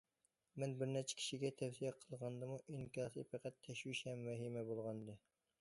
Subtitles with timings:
[0.61, 5.21] مەن بىر نەچچە كىشىگە تەۋسىيە قىلغاندىمۇ ئىنكاسى پەقەت تەشۋىش ھەم ۋەھىمە بولغانىدى.